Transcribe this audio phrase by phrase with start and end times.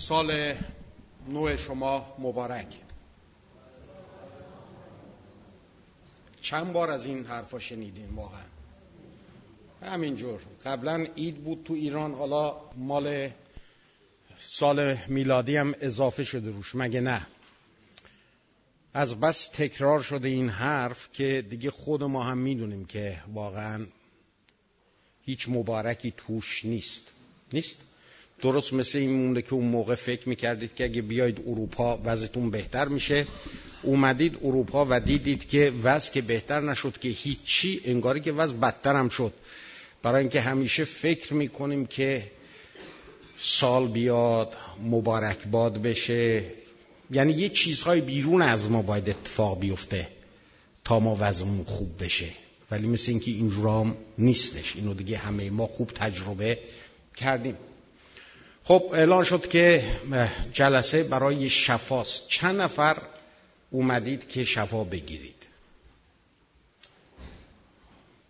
[0.00, 0.54] سال
[1.28, 2.66] نو شما مبارک.
[6.40, 8.44] چند بار از این حرفا شنیدین واقعا؟
[9.82, 10.40] همینجور.
[10.64, 13.30] قبلا عید بود تو ایران حالا مال
[14.38, 17.26] سال میلادی هم اضافه شده روش مگه نه؟
[18.94, 23.86] از بس تکرار شده این حرف که دیگه خود ما هم می‌دونیم که واقعا
[25.24, 27.02] هیچ مبارکی توش نیست.
[27.52, 27.89] نیست؟
[28.42, 32.88] درست مثل این مونده که اون موقع فکر می‌کردید که اگه بیاید اروپا وضعتون بهتر
[32.88, 33.26] میشه.
[33.82, 38.96] اومدید اروپا و دیدید که وضع که بهتر نشد که هیچی انگاری که وضع بدتر
[38.96, 39.32] هم شد.
[40.02, 42.22] برای اینکه همیشه فکر می‌کنیم که
[43.38, 44.52] سال بیاد
[44.82, 46.44] مبارک باد بشه.
[47.10, 50.08] یعنی یه چیزهای بیرون از ما باید اتفاق بیفته
[50.84, 52.26] تا ما وضعمون خوب بشه.
[52.70, 54.76] ولی مثل اینکه اینجورام نیستش.
[54.76, 56.58] اینو دیگه همه ما خوب تجربه
[57.16, 57.56] کردیم.
[58.64, 59.82] خب اعلان شد که
[60.52, 62.28] جلسه برای شفاست.
[62.28, 62.96] چند نفر
[63.70, 65.46] اومدید که شفا بگیرید؟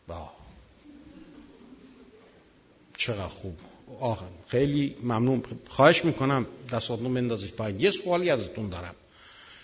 [0.08, 0.30] با.
[2.96, 3.58] چقدر خوب.
[4.00, 5.42] آخر خیلی ممنون.
[5.68, 7.80] خواهش می‌کنم دستاتون بندازید پایین.
[7.80, 8.94] یه سوالی ازتون دارم.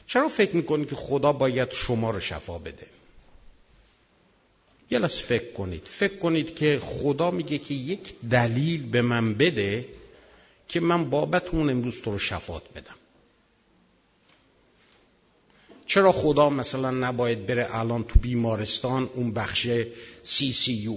[0.06, 2.86] چرا فکر می‌کنید که خدا باید شما رو شفا بده؟
[4.90, 5.82] یه لحظه فکر کنید.
[5.84, 9.84] فکر کنید که خدا میگه که یک دلیل به من بده
[10.68, 12.94] که من بابت اون امروز تو رو شفات بدم.
[15.86, 19.68] چرا خدا مثلا نباید بره الان تو بیمارستان اون بخش
[20.22, 20.96] CCU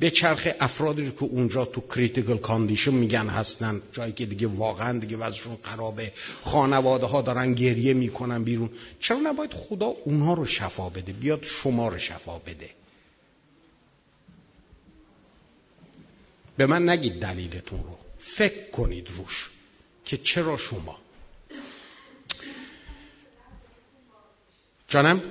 [0.00, 5.56] بچرخه افرادی که اونجا تو critical condition میگن هستن جایی که دیگه واقعا دیگه وضعشون
[5.62, 6.12] خرابه
[6.44, 8.70] خانواده ها دارن گریه می‌کنن بیرون.
[9.00, 12.70] چرا نباید خدا اونها رو شفا بده؟ بیاد شما رو شفا بده.
[16.56, 18.09] به من نگید دلیلتون رو.
[18.20, 19.50] فکر کنید روش
[20.04, 20.98] که چرا شما؟
[24.88, 25.22] جانم؟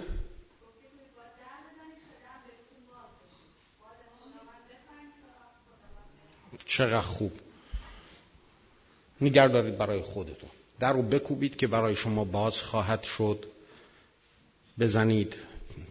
[6.65, 7.39] چقدر خوب.
[9.21, 10.49] نگر دارید برای خودتون.
[10.79, 13.45] در رو بکوبید که برای شما باز خواهد شد.
[14.79, 15.35] بزنید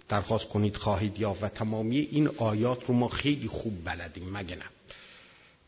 [0.08, 4.30] درخواست کنید خواهید یا و تمامی این آیات رو ما خیلی خوب بلدیم.
[4.30, 4.77] مگه نه؟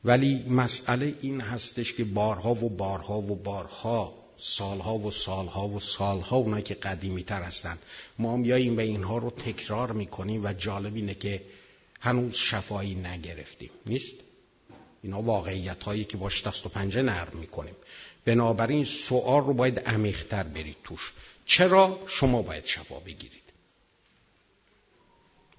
[0.05, 6.37] ولی مسئله این هستش که بارها و بارها و بارها سالها و سالها و سالها
[6.37, 7.79] اونایی که قدیمی تر هستن
[8.19, 11.43] ما میاییم و اینها رو تکرار می‌کنیم و جالب اینه که
[12.01, 13.71] هنوز شفایی نگرفتیم.
[13.87, 14.13] نیست؟
[15.03, 17.75] اینا واقعیت هایی که باش دست و پنجه نرم می‌کنیم.
[18.25, 21.13] بنابراین سوال رو باید عمیقتر برید توش.
[21.47, 23.40] چرا شما باید شفا بگیرید؟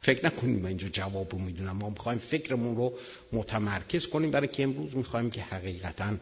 [0.01, 1.78] فکر نکنیم اینجا جواب می‌دونم.
[1.78, 2.94] ما می‌خوایم فکرمون رو
[3.31, 4.31] متمرکز کنیم.
[4.31, 6.17] برای که امروز می‌خوایم که حقیقتا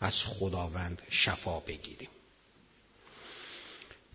[0.00, 2.08] از خداوند شفا بگیریم.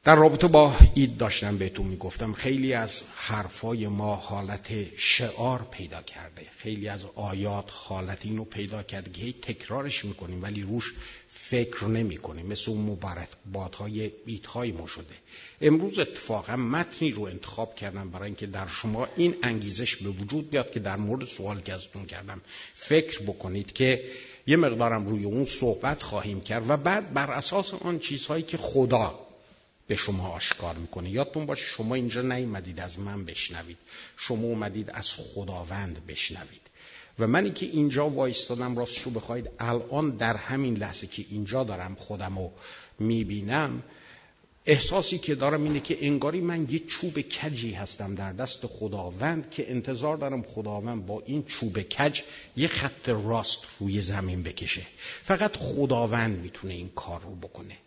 [0.03, 6.41] در رابطه با اید داشتم بهتون می‌گفتم خیلی از حرفای ما حالت شعار پیدا کرده.
[6.57, 10.93] خیلی از آیات حالت اینو پیدا کرده که تکرارش می‌کنیم ولی روش
[11.27, 15.15] فکر نمی کنیم مثل اون مبارک بادهای ایدهای ما شده.
[15.61, 20.71] امروز اتفاقا متنی رو انتخاب کردم برای اینکه در شما این انگیزش به وجود بیاد
[20.71, 22.41] که در مورد سوال که ازتون کردم
[22.73, 24.03] فکر بکنید که
[24.47, 29.28] یه مقدارم روی اون صحبت خواهیم کرد و بعد بر اساس آن چیزهایی که خدا
[29.89, 31.09] به شما آشکار می‌کنه.
[31.09, 33.77] یادتون باشه شما اینجا نیومدید از من بشنوید.
[34.17, 36.61] شما اومدید از خداوند بشنوید.
[37.19, 41.95] و منی که اینجا وایستادم راستش رو بخواید الان در همین لحظه که اینجا دارم
[41.95, 42.51] خودم رو
[42.99, 43.83] می‌بینم
[44.65, 49.71] احساسی که دارم اینه که انگاری من یه چوب کجی هستم در دست خداوند که
[49.71, 52.21] انتظار دارم خداوند با این چوب کج
[52.57, 54.81] یه خط راست روی زمین بکشه.
[55.23, 57.77] فقط خداوند می‌تونه این کار رو بکنه.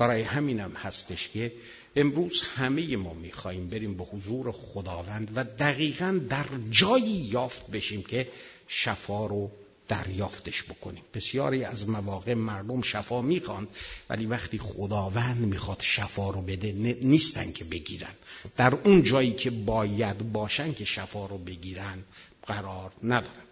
[0.00, 1.52] برای همینم هستش که
[1.96, 8.28] امروز همه ما میخواییم بریم به حضور خداوند و دقیقا در جایی یافت بشیم که
[8.68, 9.50] شفا رو
[9.88, 11.02] دریافتش بکنیم.
[11.14, 13.68] بسیاری از مواقع مردم شفا می‌خواند
[14.10, 18.14] ولی وقتی خداوند می‌خواد شفا رو بده نیستن که بگیرن.
[18.56, 21.98] در اون جایی که باید باشن که شفا رو بگیرن
[22.46, 23.49] قرار ندارن.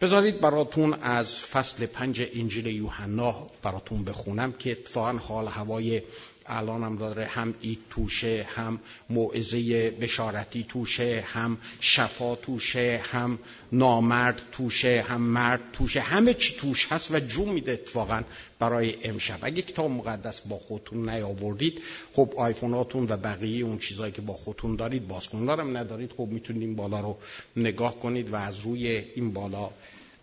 [0.00, 6.02] بذارید براتون از فصل پنج انجیل یوحنا براتون بخونم که اتفاقا حال هوای
[6.46, 7.24] الانم داره.
[7.24, 8.80] هم اید توشه هم
[9.10, 13.38] موعظه بشارتی توشه هم شفا توشه هم
[13.72, 16.00] نامرد توشه هم مرد توشه.
[16.00, 18.22] همه چی توش هست و جو میده اتفاقا.
[18.68, 19.38] برای امشب.
[19.42, 21.82] اگه کتاب مقدس با خودتون نیاوردید
[22.12, 26.62] خب آیفوناتون و بقیه اون چیزهایی که با خودتون دارید باز کنید ندارید خب می‌تونید
[26.62, 27.18] این بالا رو
[27.56, 29.70] نگاه کنید و از روی این بالا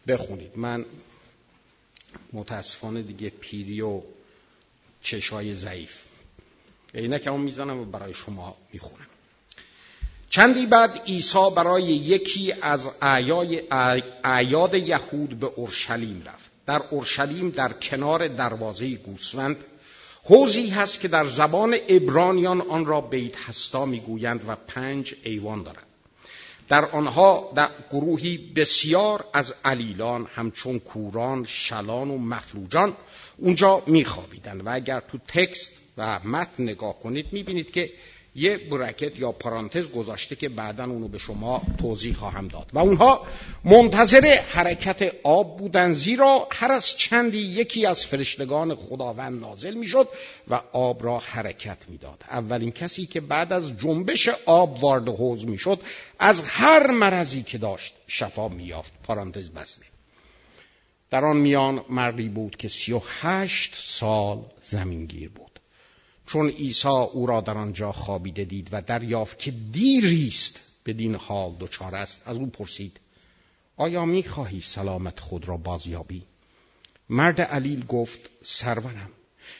[0.08, 0.52] بخونید.
[0.56, 0.86] من
[2.34, 4.02] متاسفانه دیگه پیری و
[5.02, 6.04] چشای ضعیف.
[6.96, 9.06] عینک هم می‌زنم و برای شما می‌خونم.
[10.30, 12.90] چندی بعد عیسی برای یکی از
[14.24, 16.50] اعیاد یهود به اورشلیم رفت.
[16.66, 19.58] در اورشلیم در کنار دروازه گوسفند
[20.24, 25.86] حوزی هست که در زبان ابرانیان آن را بیت هستا می‌گویند و پنج ایوان دارد.
[26.69, 32.94] در آنها در گروهی بسیار از علیلان همچون کوران شلان و مفلوجان
[33.38, 34.66] اونجا میخوابیدند.
[34.66, 37.92] و اگر تو تکست و متن نگاه کنید می‌بینید که
[38.36, 42.69] یه برکت یا پرانتز گذاشته که بعدا اونو به شما توضیح خواهم داد.
[42.74, 43.28] و اونها
[43.63, 50.07] منتظر حرکت آب بودن زیرا هر از چندی یکی از فرشتگان خداوند نازل می‌شد
[50.48, 52.24] و آب را حرکت می‌داد.
[52.30, 55.80] اولین کسی که بعد از جنبش آب وارد حوض می‌شد
[56.19, 59.86] از هر مرضی که داشت شفا میافت پرانتز بسته.
[61.10, 65.50] در آن میان مردی بود که سی و هشت سال زمینگیر بود.
[66.28, 71.96] چون عیسی او را در آنجا خوابیده دید و دریافت که دیریست بدین حال دچار
[71.96, 73.00] است از او پرسید
[73.78, 76.24] آیا می‌خواهی سلامت خود را بازیابی؟
[77.10, 79.10] مرد علیل گفت سرورم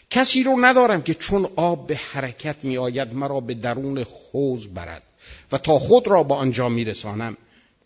[0.10, 5.04] کسی رو ندارم که چون آب به حرکت می آید مرا به درون حوز برد
[5.52, 7.38] و تا خود را با آنجا میرسانم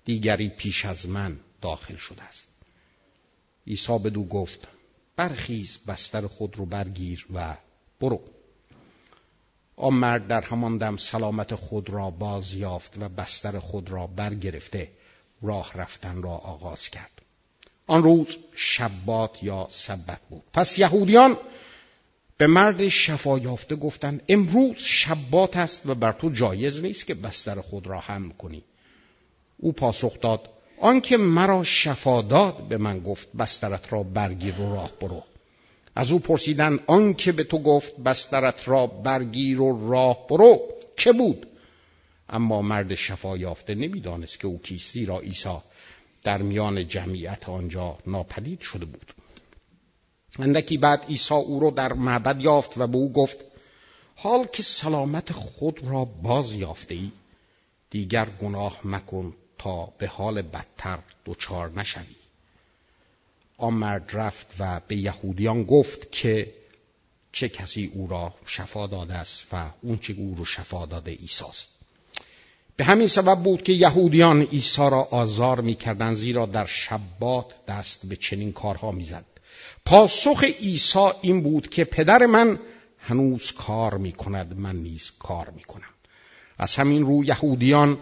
[0.05, 2.47] دیگری پیش از من داخل شده است.
[3.67, 4.59] عیسی بدو گفت
[5.15, 7.57] برخیز بستر خود رو برگیر و
[7.99, 8.34] برو.
[9.77, 14.89] آن مرد در همان دم سلامت خود را باز یافت و بستر خود را برگرفته
[15.41, 17.11] راه رفتن را آغاز کرد.
[17.87, 20.43] آن روز شبات یا سبت بود.
[20.53, 21.37] پس یهودیان
[22.37, 27.61] به مرد شفا یافته گفتند امروز شبات است و بر تو جایز نیست که بستر
[27.61, 28.63] خود را هم کنی.
[29.57, 30.49] او پاسخ داد
[30.81, 35.23] آنکه مرا شفا داد به من گفت بسترت را برگیر و راه برو.
[35.95, 40.61] از او پرسیدن آن که به تو گفت بسترت را برگیر و راه برو
[40.97, 41.47] که بود؟
[42.29, 45.57] اما مرد شفا یافته نمی‌دانست که او کیستی را عیسی
[46.23, 49.13] در میان جمعیت آنجا ناپدید شده بود.
[50.39, 53.37] اندکی بعد عیسی او را در معبد یافت و به او گفت
[54.15, 57.11] حال که سلامت خود را باز یافته ای
[57.89, 62.24] دیگر گناه مکن تا به حال بدتر دچار نشوی.
[63.57, 66.53] آن مرد رفت و به یهودیان گفت که
[67.31, 71.67] چه کسی او را شفا داده است و اون چه او رو شفا داده ایساست
[72.77, 78.15] به همین سبب بود که یهودیان عیسی را آزار می‌کردند زیرا در شبات دست به
[78.15, 79.25] چنین کارها می‌زد.
[79.85, 82.59] پاسخ عیسی این بود که پدر من
[82.99, 85.89] هنوز کار می‌کند من نیز کار می‌کنم.
[86.57, 87.99] از همین رو یهودیان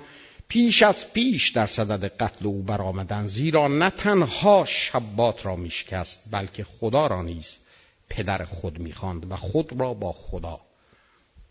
[0.48, 6.64] پیش از پیش در صدد قتل او برآمدند زیرا نه تنها شبات را میشکست بلکه
[6.64, 7.58] خدا را نیز
[8.10, 10.62] پدر خود می‌خواند و خود را با خدا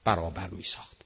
[0.05, 0.97] برابر میساخت.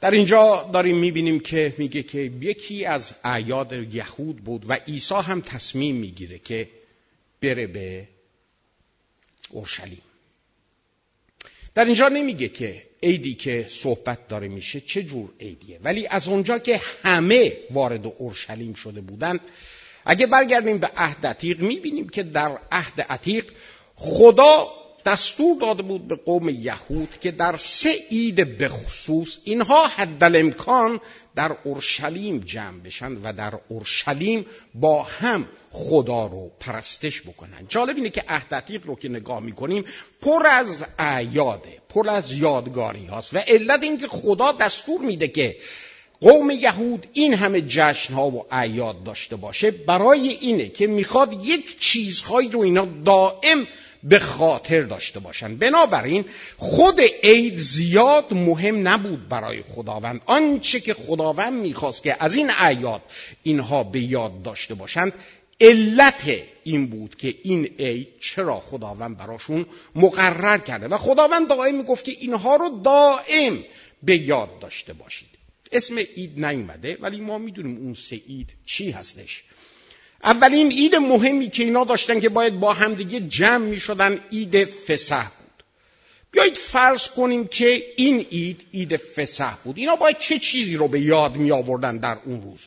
[0.00, 5.40] در اینجا داریم می‌بینیم که میگه که یکی از اعیاد یهود بود و عیسی هم
[5.40, 6.70] تصمیم می‌گیره که
[7.40, 8.08] بره به
[9.50, 10.02] اورشلیم.
[11.74, 16.58] در اینجا نمیگه که عیدی که صحبت داره میشه چه جور عیدیه؟ ولی از اونجا
[16.58, 19.40] که همه وارد اورشلیم شده بودند
[20.04, 23.44] اگه برگردیم به عهد عتیق می‌بینیم که در عهد عتیق
[23.94, 24.68] خدا
[25.06, 31.00] دستور داده بود به قوم یهود که در سه عید به خصوص اینها حد امکان
[31.36, 37.66] در اورشلیم جمع بشن و در اورشلیم با هم خدا رو پرستش بکنن.
[37.68, 39.84] جالب اینه که عهد رو که نگاه می‌کنیم
[40.22, 45.56] پر از اعیاده پر از یادگاری هاست و علت اینکه خدا دستور میده که
[46.20, 51.78] قوم یهود این همه جشن ها و اعیاد داشته باشه برای اینه که می‌خواد یک
[51.80, 53.66] چیزهایی رو اینا دائم
[54.08, 55.56] به خاطر داشته باشن.
[55.56, 56.24] بنابراین
[56.56, 60.20] خود عید زیاد مهم نبود برای خداوند.
[60.26, 63.02] آنچه که خداوند می‌خواست که از این اعیاد
[63.42, 65.12] اینها به یاد داشته باشند
[65.60, 66.30] علت
[66.64, 70.88] این بود که این عید چرا خداوند براشون مقرر کرده.
[70.88, 73.58] و خداوند دائم می‌گفت که اینها رو دائم
[74.02, 75.28] به یاد داشته باشید.
[75.72, 79.44] اسم عید نیومده ولی ما می‌دونیم اون سه عید چی هستش.
[80.24, 85.26] اولین عید مهمی که اینا داشتن که باید با همدیگه جمع می شدن عید فسح.
[86.36, 89.78] بیایید فرض کنیم که این عید عید فسح بود.
[89.78, 92.60] اینا باید چه چیزی رو به یاد می آوردن در اون روز؟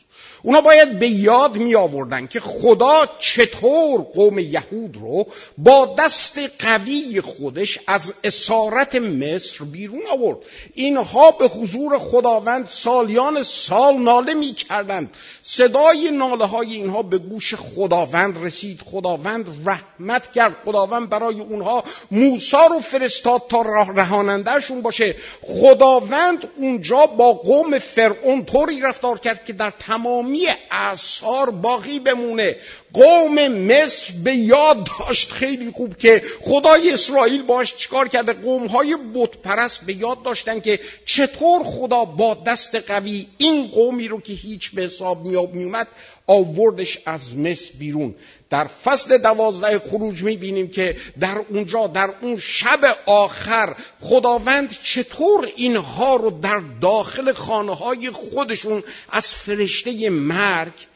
[0.44, 7.22] اونا باید به یاد می آوردن که خدا چطور قوم یهود رو با دست قوی
[7.22, 10.38] خودش از اسارت مصر بیرون آورد.
[10.74, 15.14] اینها به حضور خداوند سالیان سال ناله می کردند.
[15.44, 18.82] صدای ناله های اینها به گوش خداوند رسید.
[18.92, 20.56] خداوند رحمت کرد.
[20.66, 25.16] خداوند برای اونها موسا رو فرستاد تا رهانندهشون باشه.
[25.42, 32.56] خداوند اونجا با قوم فرعون طوری رفتار کرد که در تمامی اثار باقی بمونه.
[32.94, 38.34] قوم مصر به یاد داشت خیلی خوب که خدای اسرائیل باش چیکار کرده.
[38.34, 38.96] قوم های
[39.44, 44.72] پرست به یاد داشتن که چطور خدا با دست قوی این قومی رو که هیچ
[44.72, 45.88] به حساب می اومد
[46.30, 48.16] آوردش از مصر بیرون.
[48.50, 56.16] در فصل دوازده خروج می‌بینیم که در اونجا در اون شب آخر خداوند چطور اینها
[56.16, 60.89] رو در داخل خانه های خودشون از فرشته مرگ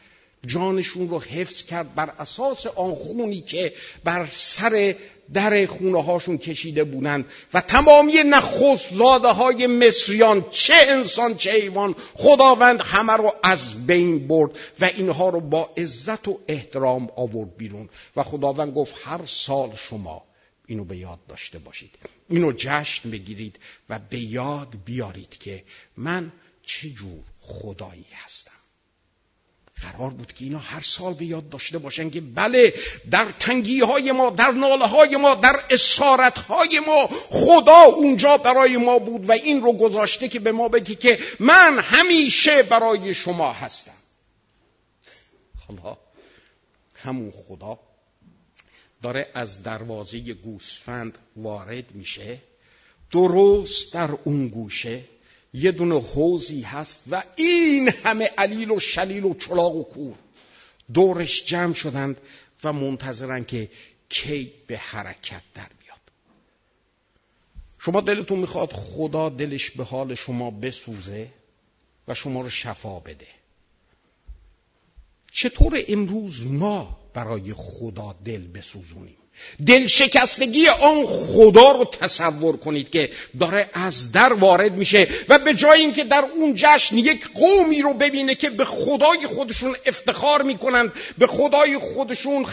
[0.46, 3.72] جانشون رو حفظ کرد بر اساس آن خونی که
[4.04, 4.94] بر سر
[5.32, 7.24] در خونه هاشون کشیده بودند.
[7.54, 14.26] و تمامی نخست زاده های مصریان چه انسان چه ایوان خداوند همه رو از بین
[14.28, 17.88] برد و اینها رو با عزت و احترام آورد بیرون.
[18.16, 20.22] و خداوند گفت هر سال شما
[20.66, 21.90] اینو به یاد داشته باشید.
[22.28, 23.58] اینو جشن بگیرید
[23.88, 25.64] و به یاد بیارید که
[25.96, 26.32] من
[26.62, 28.63] چه جور خدایی هستم.
[29.82, 32.74] قرار بود که اینا هر سال به یاد داشته باشن که بله
[33.10, 38.76] در تنگی های ما در ناله های ما در اسارت های ما خدا اونجا برای
[38.76, 43.52] ما بود و این رو گذاشته که به ما بگی که من همیشه برای شما
[43.52, 43.94] هستم.
[45.66, 45.98] خدا
[46.94, 47.78] همون خدا
[49.02, 52.38] داره از دروازه گوسفند وارد میشه
[53.10, 55.04] درست در اون گوشه
[55.54, 60.16] یه دونه حوزی هست و این همه علیل و شلیل و چلاق و کور.
[60.92, 62.16] دورش جمع شدند
[62.64, 63.70] و منتظرن که
[64.08, 65.98] کی به حرکت در بیاد.
[67.78, 71.28] شما دلتون می‌خواد خدا دلش به حال شما بسوزه
[72.08, 73.28] و شما رو شفا بده.
[75.32, 79.16] چطور امروز ما برای خدا دل بسوزونیم.
[79.66, 85.80] دلشکستگی آن خدا رو تصور کنید که داره از در وارد میشه و به جای
[85.80, 91.26] اینکه در اون جشن یک قومی رو ببینه که به خدای خودشون افتخار می‌کنند به
[91.26, 92.46] خدای خودشون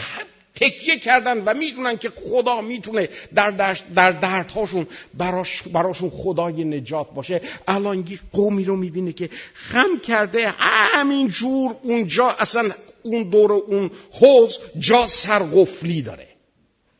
[0.54, 3.50] تکیه کردن و می‌دونن که خدا می‌تونه در,
[3.94, 7.40] در دردهاشون براش براشون خدای نجات باشه.
[7.68, 12.70] الان یک قومی رو می‌بینه که خم کرده همین جور اونجا اصلا
[13.02, 16.28] اون دور اون حوز جا سرقفلی داره.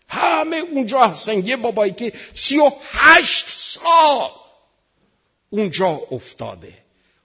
[0.08, 1.46] همه اونجا هستن.
[1.46, 4.30] یه بابایی که سی و هشت سال
[5.50, 6.78] اونجا افتاده.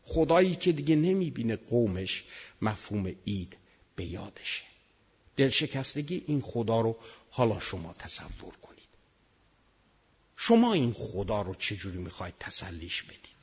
[0.04, 2.24] خدایی که دیگه نمی‌بینه قومش
[2.62, 3.58] مفهوم اید
[3.96, 4.64] به یادشه.
[5.38, 6.96] دلشکستگی این خدا رو
[7.30, 8.78] حالا شما تصور کنید.
[10.38, 13.38] شما این خدا رو چجوری می‌خواید تسلیش بدید؟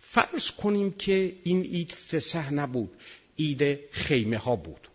[0.00, 2.90] فرض کنیم که این اید فسح نبود.
[3.38, 4.88] اید خیمه ها بود.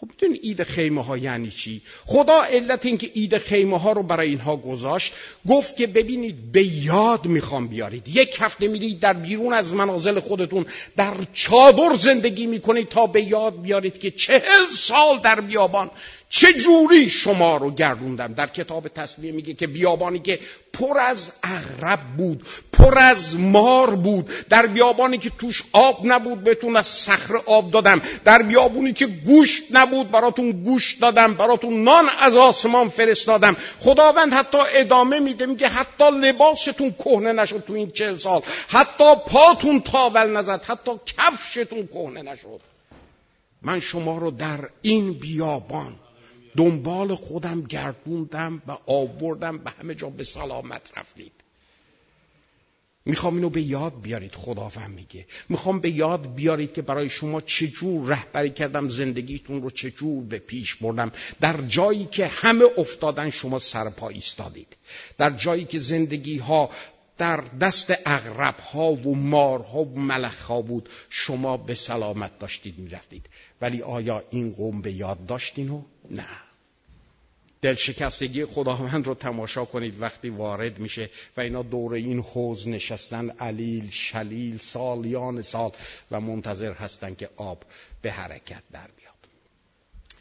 [0.00, 4.02] خب می‌دونی اید خیمه ها یعنی چی؟ خدا علت این که اید خیمه ها رو
[4.02, 5.12] برای اینها گذاشت
[5.48, 8.08] گفت که ببینید به یاد می‌خوام بیارید.
[8.08, 13.62] یک هفته میرید در بیرون از منازل خودتون در چادر زندگی می‌کنید تا به یاد
[13.62, 15.90] بیارید که چهل سال در بیابان
[16.30, 20.38] چه جوری شما رو گردوندم؟ در کتاب تصویه میگه که بیابانی که
[20.72, 24.30] پر از اغرب بود پر از مار بود.
[24.48, 28.02] در بیابانی که توش آب نبود بهتون از صخره آب دادم.
[28.24, 33.56] در بیابونی که گوشت نبود براتون گوشت دادم براتون نان از آسمان فرستادم.
[33.80, 38.42] خداوند حتی ادامه میده میگه حتی لباستون کهنه نشد تو این چهل سال.
[38.68, 42.60] حتی پاتون تاول نزد حتی کفشتون کهنه نشد.
[43.62, 45.94] من شما رو در این بیابان
[46.58, 51.32] دنبال خودم گردوندم و آوردم به همه جا به سلامت رفتید.
[53.04, 55.26] می‌خوام اینو به یاد بیارید خداوند میگه.
[55.48, 60.74] می‌خوام به یاد بیارید که برای شما چجور رهبری کردم زندگیتون رو چجور به پیش
[60.74, 61.12] بردم.
[61.40, 64.76] در جایی که همه افتادن شما سرپا ایستادید.
[65.18, 66.70] در جایی که زندگی ها
[67.18, 73.26] در دست اغرب ها و مارها و ملخ ها بود شما به سلامت داشتید می‌رفتید.
[73.60, 76.47] ولی آیا این قوم به یاد داشتین نه؟
[77.62, 83.90] دلشکستگی خداوند رو تماشا کنید وقتی وارد میشه و اینا دور این حوز نشستن علیل
[83.90, 85.70] شلیل سالیان سال
[86.10, 87.62] و منتظر هستن که آب
[88.02, 88.88] به حرکت در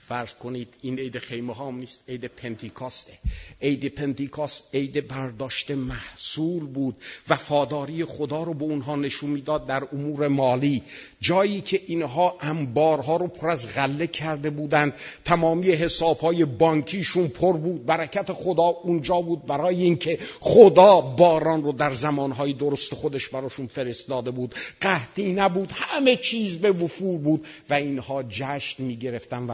[0.08, 3.14] فرض کنید این عید خیمه ها نیست عید پنتیکاسته.
[3.62, 6.96] عید پنتیکاست عید برداشت محصول بود
[7.30, 10.84] وفاداری خدا رو به اونها نشون می‌داد در امور مالی.
[11.22, 14.94] جایی که اینها انبارها رو پر از غله کرده بودند
[15.26, 21.94] تمامی حسابهای بانکیشون پر بود برکت خدا اونجا بود برای اینکه خدا باران رو در
[21.94, 24.56] زمانهای درست خودش براشون فرستاده بود.
[24.82, 29.48] قحطی نبود همه چیز به وفور بود و اینها جشن می‌گرفتن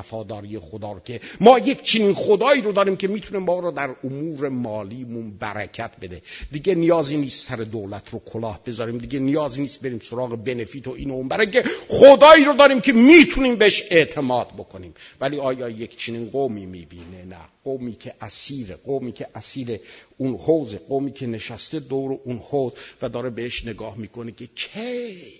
[0.44, 3.96] وفاداری خدا رو که ما یک چنین خدایی رو داریم که می‌تونه ما رو در
[4.04, 6.22] امور مالیمون برکت بده.
[6.52, 8.98] دیگه نیازی نیست سر دولت رو کلاه بذاریم.
[8.98, 11.28] دیگه نیازی نیست بریم سراغ بنفیت و این و اون.
[11.28, 14.94] برای که خدایی رو داریم که می‌تونیم بهش اعتماد بکنیم.
[15.22, 17.38] ولی آیا یک چنین قومی می‌بینه؟ نه.
[17.64, 19.80] قومی که اسیر قومی که اسیر
[20.18, 25.34] اون حوز قومی که نشسته دور اون حوز و داره بهش نگاه می‌کنه که کی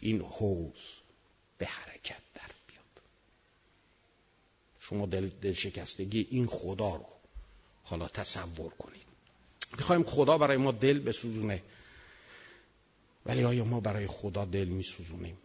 [0.00, 0.98] این حوز
[1.58, 3.02] به حرکت در بیاد
[4.90, 7.06] شما دل, دل شکستگی این خدا رو
[7.84, 9.06] حالا تصور کنید.
[9.78, 11.62] می‌خوایم خدا برای ما دل بسوزونه.
[13.26, 15.38] ولی آیا ما برای خدا دل میسوزونیم؟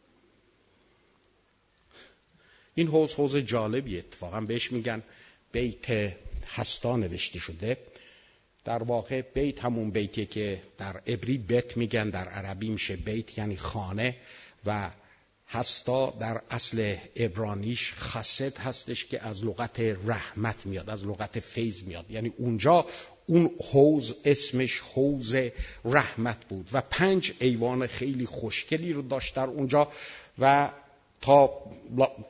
[2.76, 5.04] این حوز حوز جالبی اتفاقا بهش میگن
[5.52, 6.16] بیت
[6.48, 7.78] هستا نوشته شده.
[8.66, 13.58] در واقع بیت همون بیتی که در عبری بیت میگن در عربی میشه بیت یعنی
[13.58, 14.16] خانه
[14.66, 14.92] و
[15.48, 22.12] هستا در اصل ابرانیش خسد هستش که از لغت رحمت میاد از لغت فیض میاد.
[22.12, 22.86] یعنی اونجا
[23.28, 25.36] اون حوز اسمش حوز
[25.86, 29.88] رحمت بود و پنج ایوان خیلی خوشگلی رو داشت در اونجا
[30.40, 30.70] و
[31.22, 31.50] تا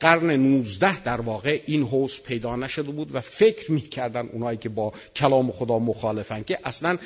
[0.00, 4.92] قرن 19 در واقع این حوز پیدا نشده بود و فکر می‌کردن اونایی که با
[5.16, 6.98] کلام خدا مخالفن که اصلا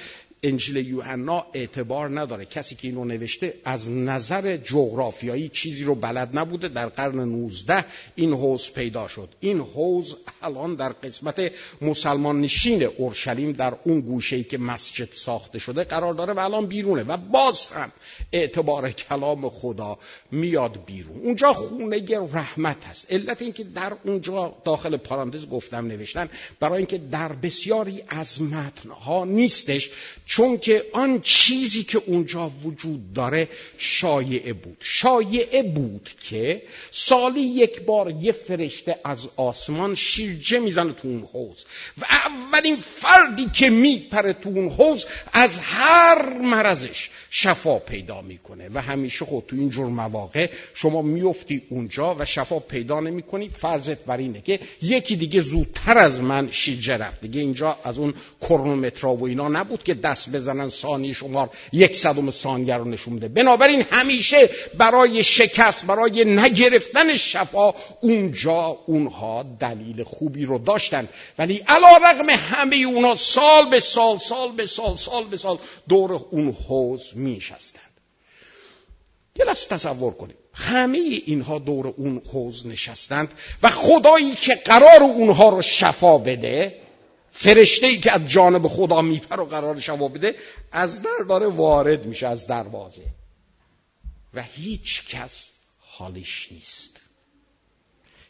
[0.42, 2.44] انجیل یوحنا اعتبار نداره.
[2.44, 6.68] کسی که اینو نوشته از نظر جغرافیایی چیزی رو بلد نبوده.
[6.68, 9.28] در قرن 19 این حوز پیدا شد.
[9.40, 15.84] این حوز الان در قسمت مسلمان نشین اورشلیم در اون گوشه که مسجد ساخته شده
[15.84, 17.92] قرار داره و الان بیرونه و باز هم
[18.32, 19.98] اعتبار کلام خدا
[20.30, 21.20] میاد بیرون.
[21.20, 23.12] اونجا خونه رحمت هست.
[23.12, 26.28] علت اینکه در اونجا داخل پارانتز گفتم نوشتن
[26.60, 29.90] برای اینکه در بسیاری از متنها نیستش.
[30.28, 34.76] چون که آن چیزی که اونجا وجود داره شایعه بود.
[34.80, 41.64] شایعه بود که سالی یک بار یه فرشته از آسمان شیرجه می‌زنه تو اون حوز
[41.98, 48.82] و اولین فردی که میپره تو اون حوز از هر مرضش شفا پیدا می‌کنه و
[48.82, 53.48] همیشه خود تو این جور مواقع شما میفتی اونجا و شفا پیدا نمی‌کنی.
[53.48, 57.20] فرضت بر اینه که یکی دیگه زودتر از من شیرجه رفت.
[57.20, 62.30] دیگه اینجا از اون کرونومترا و اینا نبود که دست بزنن ثانی شمار یک صدم
[62.30, 70.44] ثانیه رو نشون میده بنابراین همیشه برای شکست برای نگرفتن شفا اونجا اونها دلیل خوبی
[70.44, 71.08] رو داشتن.
[71.38, 76.12] ولی علا رقم همه اونا سال به سال سال به سال سال به سال دور
[76.30, 77.82] اون حوز میشستند
[79.36, 83.28] یه لحظه تصور کنید همه اینها دور اون حوز نشستند
[83.62, 86.87] و خدایی که قرار اونها رو شفا بده
[87.40, 90.34] فرشته ای که از جانب خدا میپر و قرار شما بده
[90.72, 93.02] از در داره وارد میشه از دروازه.
[94.34, 96.90] و هیچ کس حالش نیست.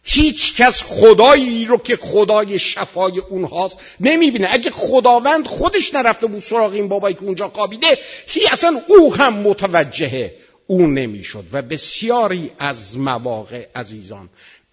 [0.02, 4.48] هیچ کس خدایی رو که خدای شفای اونهاست نمی‌بینه.
[4.50, 9.34] اگه خداوند خودش نرفته بود سراغ این بابایی که اونجا قابیده هی اصلا او هم
[9.34, 10.32] متوجه
[10.66, 11.44] او نمی‌شد.
[11.52, 14.28] و بسیاری از مواقع عزیزان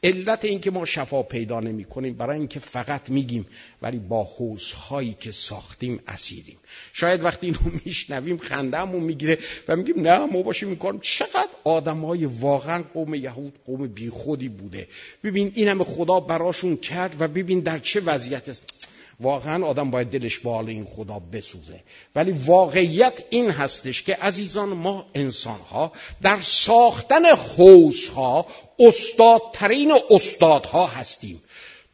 [0.06, 3.46] علت اینکه ما شفا پیدا نمی کنیم برای اینکه فقط میگیم
[3.82, 6.58] ولی با حوزهایی که ساختیم اسیریم
[6.94, 9.38] شاید وقتی اینو میشنویم خندهمون می‌گیره
[9.68, 14.88] و میگیم نه ما باشیم می‌کنیم چقدر آدمای واقعا قوم یهود قوم بیخودی بوده.
[15.24, 18.88] ببین این همه خدا براشون کرد و ببین در چه وضعیت است.
[19.19, 21.80] واقعا آدم باید دلش به حال این خدا بسوزه.
[22.15, 28.45] ولی واقعیت این هستش که عزیزان ما انسان ها در ساختن حوزها
[28.80, 31.41] استادترین استادها هستیم.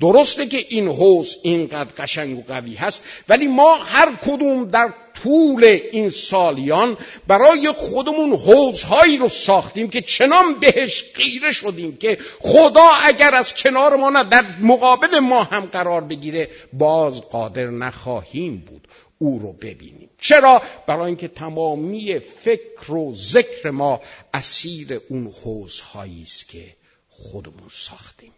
[0.02, 5.64] درسته که این حوز اینقدر قشنگ و قوی هست ولی ما هر کدوم در طول
[5.92, 13.36] این سالیان برای خودمون حوزهایی رو ساختیم که چنان بهش غیره شدیم که خدا اگر
[13.36, 18.88] از کنار ما نه در مقابل ما هم قرار بگیره باز قادر نخواهیم بود
[19.18, 20.10] او رو ببینیم.
[20.22, 24.02] چرا؟ برای اینکه تمامی فکر و ذکر ما
[24.34, 26.76] اسیر اون حوزهایی است که
[27.10, 28.34] خودمون ساختیم.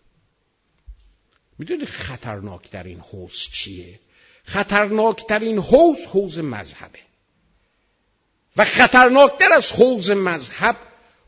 [1.59, 3.99] می‌دونی خطرناکترین حوز چیه؟
[4.43, 6.99] خطرناکترین حوز حوز مذهبه.
[8.57, 10.75] و خطرناکتر از حوز مذهب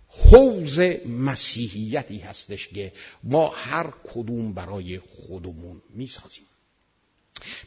[0.07, 6.45] حوز مسیحیتی هستش که ما هر کدوم برای خودمون می‌سازیم.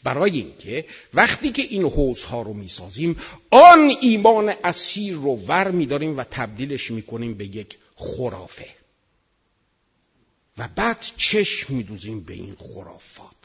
[0.03, 6.25] برای اینکه وقتی که این حوزها رو می‌سازیم آن ایمان اسیر رو ور میداریم و
[6.31, 8.67] تبدیلش می‌کنیم به یک خرافه.
[10.59, 13.38] و بعد چشم میدوزیم به این خرافات.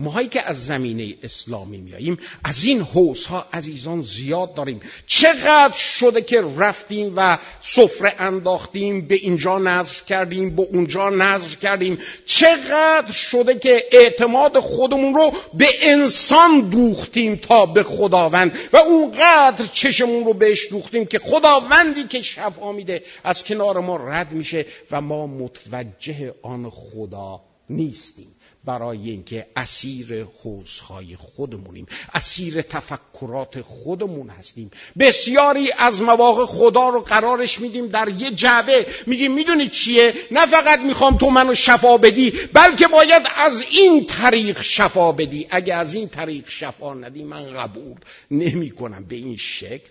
[0.00, 4.80] ماهایی که از زمینه اسلامی میاییم از این حوز ها عزیزان زیاد داریم.
[5.06, 11.98] چقدر شده که رفتیم و سفره انداختیم به اینجا نظر کردیم به اونجا نظر کردیم.
[12.26, 20.24] چقدر شده که اعتماد خودمون رو به انسان دوختیم تا به خداوند و اونقدر چشمون
[20.24, 25.26] رو بهش دوختیم که خداوندی که شفا میده از کنار ما رد میشه و ما
[25.26, 28.37] متوجه آن خدا نیستیم.
[28.68, 34.70] برای اینکه اسیر حوزهای خودمونیم اسیر تفکرات خودمون هستیم.
[34.98, 38.86] بسیاری از مواقع خدا رو قرارش میدیم در یه جعبه.
[39.06, 44.62] میگیم می‌دونی چیه؟ نه فقط می‌خوام تو منو شفا بدی بلکه باید از این طریق
[44.62, 45.46] شفا بدی.
[45.50, 47.96] اگه از این طریق شفا ندی من قبول
[48.30, 49.90] نمی کنم به این شکل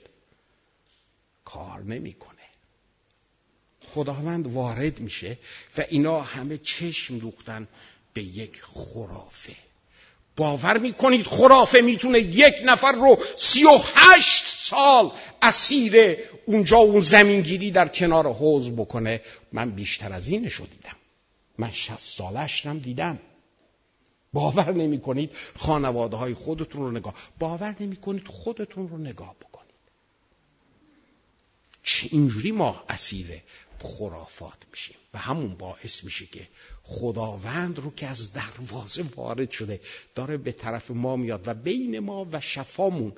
[1.45, 2.37] کار نمی‌کنه.
[3.93, 5.37] خداوند وارد میشه
[5.77, 7.67] و اینا همه چشم دوختن.
[8.17, 9.55] به یک خرافه.
[10.35, 17.71] باور می‌کنید خرافه می‌تونه یک نفر رو سی و هشت سال اسیر اونجا اون زمینگیری
[17.71, 19.21] در کنار حوز بکنه.
[19.51, 20.95] من بیشتر از اینشو دیدم.
[21.57, 23.19] من شست سالش هم دیدم.
[24.33, 27.13] باور نمی کنید خانواده های خودتون رو نگاه.
[27.39, 29.75] باور نمی کنید خودتون رو نگاه بکنید.
[31.83, 33.41] چه اینجوری ما اسیر
[33.79, 34.97] خرافات میشیم.
[35.17, 36.47] همون باعث میشه که
[36.83, 39.79] خداوند رو که از دروازه وارد شده
[40.15, 43.13] داره به طرف ما میاد و بین ما و شفامون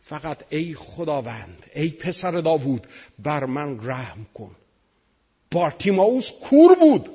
[0.00, 2.86] فقط ای خداوند ای پسر داوود
[3.18, 4.56] بر من رحم کن.
[5.50, 7.08] بارتیماوس کور بود.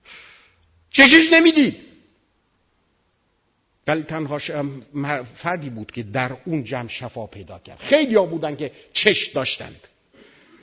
[0.96, 1.76] چشش نمی‌دید.
[3.86, 4.38] ولی تنها
[5.34, 7.78] فردی بود که در اون جمع شفا پیدا کرد.
[7.78, 9.88] خیلی ها بودن که چش داشتند.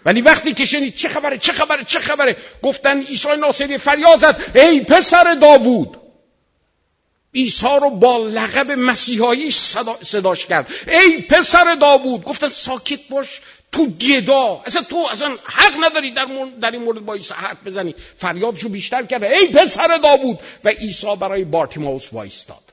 [0.05, 4.51] ولی وقتی که شنید چه خبره چه خبره چه خبره گفتن عیسی ناصری فریاد زد
[4.55, 5.97] ای پسر داوود.
[7.35, 10.67] عیسی رو با لقب مسیحاییش صدا، صداش کرد.
[10.87, 14.61] ای پسر داوود گفتن ساکت باش تو گدا.
[14.65, 16.27] اصلا تو اصلا حق نداری در,
[16.61, 17.95] در این مورد با عیسی حرف بزنی.
[18.15, 19.37] فریادشو بیشتر کرده.
[19.37, 20.39] ای پسر داوود.
[20.63, 22.72] و عیسی برای بارتیماوس وایستاد.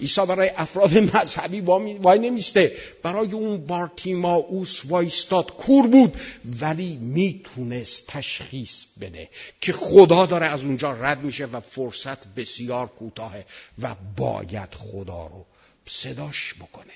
[0.00, 2.76] عیسی برای افراد مذهبی وای نمیسته.
[3.02, 6.20] برای اون بارتیماوس وایستاد کور بود
[6.60, 9.28] ولی می‌تونست تشخیص بده
[9.60, 13.46] که خدا داره از اونجا رد میشه و فرصت بسیار کوتاهه
[13.82, 15.44] و باید خدا رو
[15.86, 16.92] صداش بکنه.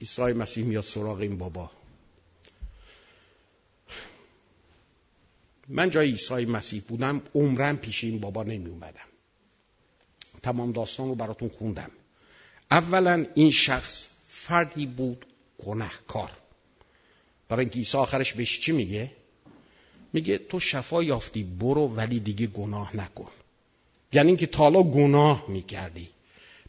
[0.00, 1.70] عیسی مسیح میاد سراغ این بابا.
[5.68, 9.08] من جای عیسی مسیح بودم عمرم پیش این بابا نمی اومدم
[10.42, 11.90] تمام داستان رو براتون خوندم.
[12.70, 15.26] اولا این شخص فردی بود
[15.66, 16.30] گناهکار.
[17.48, 19.10] برای اینکه عیسی آخرش بهش چی میگه؟
[20.12, 23.30] میگه تو شفا یافتی برو ولی دیگه گناه نکن.
[24.12, 26.08] یعنی اینکه تالا گناه می‌کردی.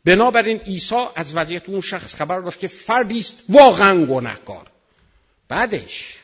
[0.06, 4.72] بنابراین عیسی از وضعیت اون شخص خبر داشت که فردی است واقعا گناهکار.
[5.48, 6.16] بعدش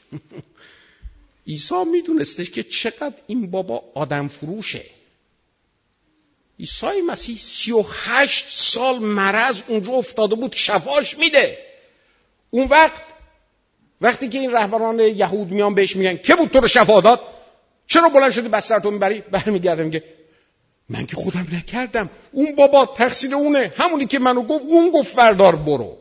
[1.51, 4.85] عیسی میدونستش که چقدر این بابا آدم فروشه.
[6.59, 11.57] عیسی مسیح سی و هشت سال مرض اونجا افتاده بود شفاش میده.
[12.49, 13.01] اون وقت
[14.01, 17.19] وقتی که این رهبران یهود میان بهش میگن که بود تو رو شفا داد؟
[17.87, 20.03] چرا بلند شدی بستر تو می‌بری؟ برمیگرده میگه
[20.89, 22.09] من که خودم نکردم.
[22.31, 23.73] اون بابا تقصیر اونه.
[23.77, 25.97] همونی که منو گفت اون گفت فردار برو.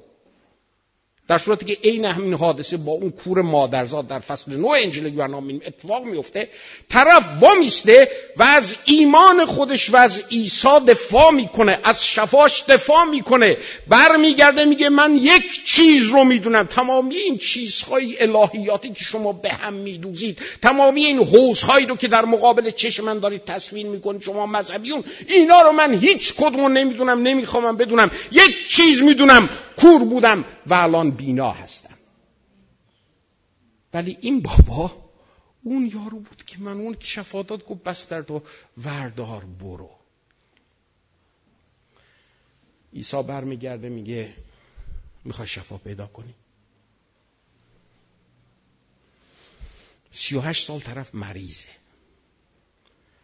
[1.30, 5.42] در صورتی که عین همین حادثه با اون کور مادرزاد در فصل نو انجیل یوحنا
[5.66, 6.48] اتفاق میفته
[6.88, 7.24] طرف
[7.60, 13.56] میسته و از ایمان خودش و از عیسی دفاع می‌کنه از شفاش دفاع می‌کنه
[13.88, 19.74] برمیگرده میگه من یک چیز رو می‌دونم تمامی این چیزهای الهیاتی که شما به هم
[19.74, 25.04] میدوزید تمامی این حوزهایی رو که در مقابل چشم من دارید تصویر می‌کنید شما مذهبیون
[25.28, 29.48] اینا رو من هیچ کدوم نمی‌دونم نمی‌خوام بدونم یک چیز می‌دونم
[29.80, 31.94] کور بودم و الان بینا هستم.
[33.94, 35.10] ولی این بابا
[35.62, 38.42] اون یارو بود که من اون شفادات گفت بستر تو
[38.76, 39.90] وردار برو.
[42.94, 44.34] عیسی برمیگرده میگه
[45.24, 46.34] می‌خوای شفا پیدا کنی.
[50.10, 51.68] سی و هشت سال طرف مریضه.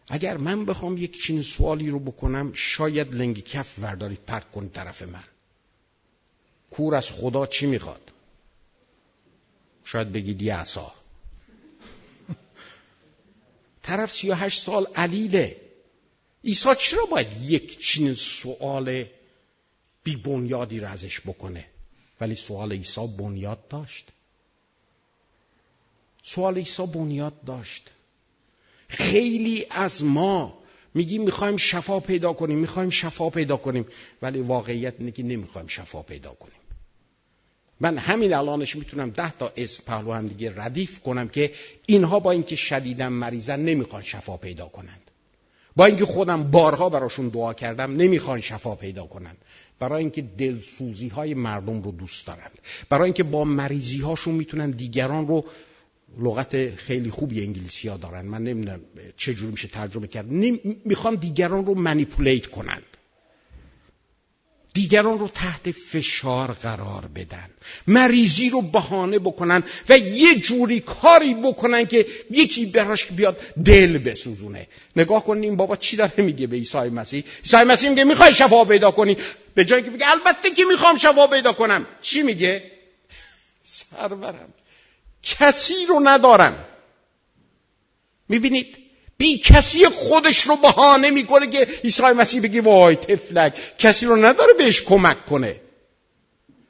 [0.09, 5.03] اگر من بخوام یک چین سوالی رو بکنم شاید لنگ کف وردارید پرت کنید طرف
[5.03, 5.25] من.
[6.71, 8.13] کور از خدا چی می‌خواد؟
[9.85, 10.55] شاید بگید یه
[13.83, 15.61] طرف سی و هشت سال علیله.
[16.45, 19.05] عیسی چرا باید یک چین سوال
[20.05, 21.67] بی بنیادی رو ازش بکنه؟
[22.21, 24.09] ولی سوال عیسی بنیاد داشت.
[26.23, 27.91] سوال عیسی بنیاد داشت.
[28.89, 30.59] خیلی از ما
[30.97, 33.87] میگیم می‌خوایم شفا پیدا کنیم می‌خوایم شفا پیدا کنیم
[34.23, 36.61] ولی واقعیت اینه که نمی‌خوایم شفا پیدا کنیم.
[37.81, 41.53] من همین الانش می‌تونم ده تا اسم پهلو هم دیگه ردیف کنم که
[41.87, 45.11] اینها با اینکه شدیدن مریضن نمی‌خوان شفا پیدا کنند.
[45.77, 49.37] با اینکه خودم بارها براشون دعا کردم نمی‌خوان شفا پیدا کنند.
[49.79, 52.59] برای اینکه دلسوزی های مردم رو دوست دارند.
[52.89, 55.45] برای اینکه با مریضی هاشون می‌تونن دیگران رو
[56.19, 58.27] لغت خیلی خوبی انگلیسی ها دارن.
[58.27, 58.81] من نمی‌دونم
[59.17, 60.27] چجور میشه ترجمه کرد.
[60.85, 62.83] می‌خوان دیگران رو منیپولیت کنند.
[64.75, 67.51] دیگران رو تحت فشار قرار بدن.
[67.87, 74.67] مریضی رو بهانه بکنن و یه جوری کاری بکنن که یکی براش بیاد دل بسوزونه.
[74.97, 78.91] نگاه کنین بابا چی داره میگه به عیسی مسیح؟ عیسی مسیح میگه می‌خوای شفا پیدا
[78.91, 79.17] کنی؟
[79.55, 81.87] به جایی که بگه البته که می‌خوام شفا پیدا کنم.
[82.03, 82.63] چی میگه؟
[83.65, 84.53] سرورم.
[85.27, 86.65] کسی رو ندارم.
[88.29, 88.77] می‌بینید؟
[89.19, 94.53] بی کسی خودش رو بهانه می‌کنه که عیسی مسیح بگی وای تفلک کسی رو نداره
[94.53, 95.61] بهش کمک کنه.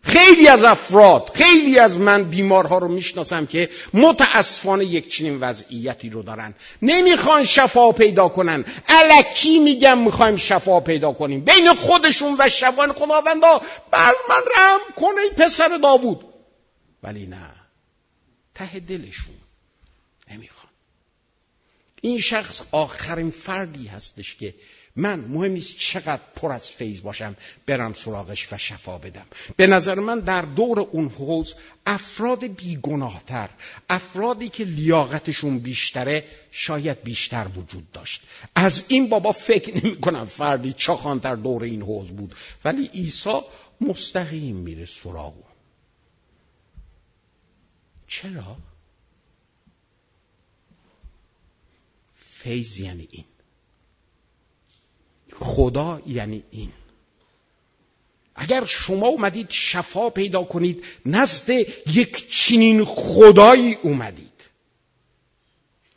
[0.03, 6.23] خیلی از افراد خیلی از من بیمارها رو می‌شناسم که متاسفانه یک چنین وضعیتی رو
[6.23, 6.55] دارن.
[6.83, 8.65] نمی‌خوان شفا پیدا کنن.
[8.89, 11.41] علکی میگم می‌خوایم شفا پیدا کنیم.
[11.41, 16.21] بین خودشون و شفان خداوندا بر من رحم کنه پسر داوود.
[17.03, 17.56] ولی نه.
[18.59, 19.35] ته دلشون.
[20.31, 20.73] نمی‌خوان
[22.01, 24.55] این شخص آخرین فردی هستش که
[24.97, 29.27] من مهم نیست چقدر پر از فیض باشم برم سراغش و شفا بدم.
[29.57, 31.55] به نظر من در دور اون حوز
[31.87, 33.49] افراد بیگناهتر
[33.91, 38.23] افرادی که لیاقتشون بیشتره شاید بیشتر وجود داشت.
[38.55, 42.35] از این بابا فکر نمی کنم فردی چاخانتر دور این حوز بود.
[42.65, 43.41] ولی عیسی
[43.81, 45.35] مستقیم میره سراغ
[48.07, 48.57] چرا؟
[52.25, 53.25] فیض یعنی این.
[55.41, 56.73] خدا یعنی این.
[58.35, 61.51] اگر شما اومدید شفا پیدا کنید نزد
[61.87, 64.27] یک چنین خدایی اومدید.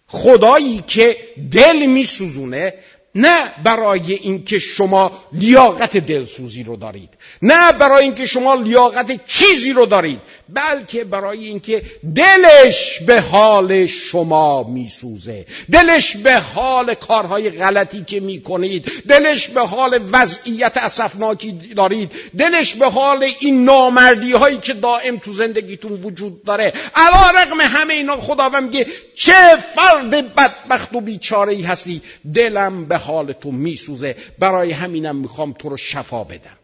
[0.07, 1.17] خدایی که
[1.51, 2.73] دل میسوزونه
[3.15, 7.09] نه برای اینکه شما لیاقت دلسوزی رو دارید
[7.41, 10.21] نه برای اینکه شما لیاقت چیزی رو دارید.
[10.53, 11.81] بلکه برای اینکه
[12.15, 15.45] دلش به حال شما میسوزه.
[15.71, 18.91] دلش به حال کارهای غلطی که می‌کنید.
[19.07, 22.11] دلش به حال وضعیت اسفناکی دارید.
[22.37, 26.73] دلش به حال این نامردی هایی که دائم تو زندگیتون وجود داره.
[26.95, 32.01] علا رقم همه اینا خداوند میگه چه فرد بدبخت و بیچاره ای هستی.
[32.33, 34.15] دلم به حال تو میسوزه.
[34.39, 36.58] برای همینم می‌خوام تو رو شفا بدم.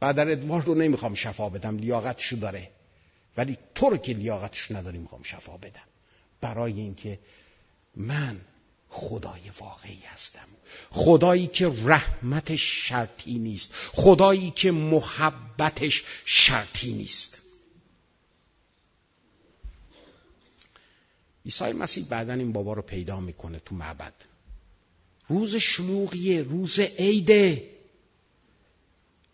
[0.00, 2.70] بعد ادوارد رو نمی‌خوام شفا بدم لیاقتشو داره.
[3.36, 5.82] ولی تو رو که لیاقتش نداری می‌خوام شفا بدم.
[6.40, 7.18] برای اینکه
[7.96, 8.40] من
[8.88, 10.48] خدای واقعی هستم.
[10.90, 13.72] خدایی که رحمتش شرطی نیست.
[13.74, 17.42] خدایی که محبتش شرطی نیست.
[21.44, 24.14] عیسی مسیح بعدا این بابا رو پیدا می‌کنه تو معبد.
[25.28, 27.77] روز شلوغیه روز عیده.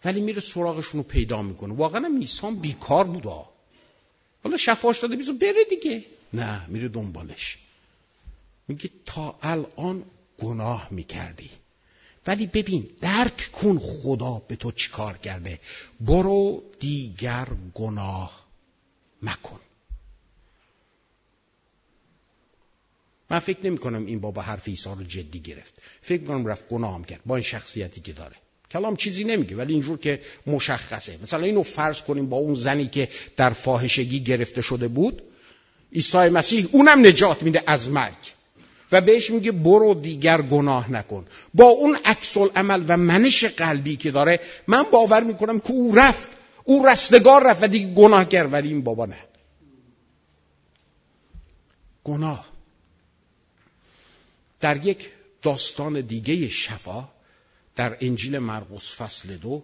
[0.05, 1.75] ولی میره سراغشون رو پیدا می‌کنه.
[1.75, 3.49] واقعا میسان بیکار بودا
[4.45, 6.05] حالا شفاش داده بیزو بره دیگه.
[6.33, 7.59] نه میره دنبالش.
[8.69, 10.05] میگه تا الان
[10.39, 11.51] گناه می‌کردی.
[12.27, 15.61] ولی ببین درک کن خدا به تو چیکار کرده.
[16.01, 18.47] برو دیگر گناه
[19.23, 19.61] مکن.
[23.31, 25.83] من فکر نمی کنم این بابا حرف عیسی رو جدی گرفت.
[26.01, 28.37] فکر کنم رفت گناه هم کرد با این شخصیتی که داره.
[28.75, 31.19] کلام چیزی نمیگه ولی اینجور که مشخصه.
[31.23, 35.23] مثلا اینو فرض کنیم با اون زنی که در فاحشگی گرفته شده بود
[35.93, 38.35] عیسی مسیح اونم نجات میده از مرگ.
[38.93, 41.27] و بهش میگه برو دیگر گناه نکن.
[41.55, 46.29] با اون عکس عمل و منش قلبی که داره من باور می‌کنم که او رفت.
[46.65, 49.19] او رستگار رفت و دیگه گناه کرد ولی این بابا نه.
[52.05, 52.47] گناه.
[54.61, 55.11] در یک
[55.43, 57.14] داستان دیگه شفا
[57.77, 59.63] در انجیل مرقس فصل دو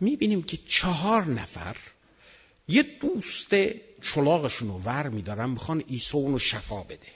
[0.00, 1.76] می‌بینیم که چهار نفر
[2.68, 3.54] یه دوست
[4.02, 7.12] چلاغشون رو ور میدارن می‌خوان عیسی اونو شفا بده.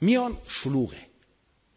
[0.00, 1.00] میان شلوغه.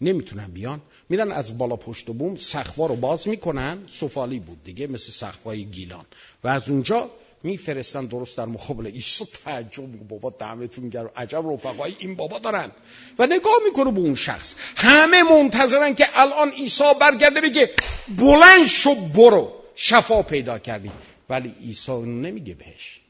[0.02, 0.82] نمی‌تونن بیان.
[1.10, 3.88] میرن از بالا پشت بوم سخوا رو باز می‌کنن.
[3.90, 6.06] سفالی بود دیگه مثل سخوای گیلان.
[6.44, 7.12] و از اونجا
[7.44, 9.26] میفرستن درست در مقابل عیسی.
[9.46, 11.12] تعجب بابا دمتون گرم.
[11.16, 12.72] عجب رفقای این بابا دارن.
[13.20, 14.56] و نگاه می‌کنه به اون شخص.
[14.76, 17.70] همه منتظرن که الان عیسی برگرده بگه
[18.18, 19.54] بلند شو برو.
[19.76, 20.92] شفا پیدا کردی.
[21.30, 23.02] ولی عیسی نمیگه بهش.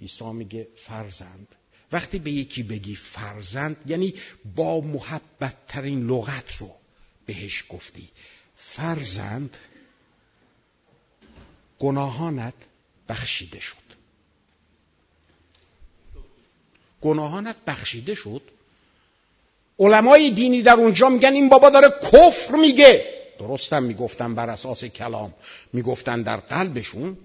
[0.00, 1.48] عیسی میگه فرزند.
[1.92, 4.14] وقتی به یکی بگی فرزند یعنی
[4.56, 6.70] با محبت ترین لغت رو
[7.26, 8.08] بهش گفتی.
[8.56, 9.56] فرزند
[11.78, 12.54] گناهانت
[13.08, 13.76] بخشیده شد.
[17.00, 18.42] گناهانت بخشیده شد.
[19.78, 23.04] علمای دینی در اونجا میگن این بابا داره کفر میگه.
[23.38, 25.34] درستم می‌گفتن بر اساس کلام.
[25.72, 27.16] می‌گفتن در قلبشون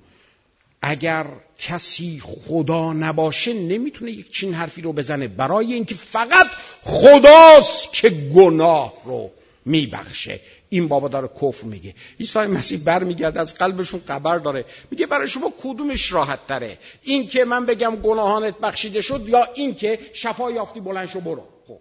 [0.82, 1.26] اگر
[1.60, 5.28] کسی خدا نباشه نمی‌تونه یک چین حرفی رو بزنه.
[5.28, 6.48] برای اینکه فقط
[6.84, 9.32] خداست که گناه رو
[9.66, 10.39] میبخشه.
[10.74, 11.96] این بابا داره کفر میگه.
[12.20, 14.66] عیسی مسیح برمیگرده از قلبشون خبر داره.
[14.92, 19.76] میگه برای شما کدومش راحت تره؟ این که من بگم گناهانت بخشیده شد یا این
[19.76, 21.48] که شفا یافتی بلند شو برو.
[21.68, 21.80] خب.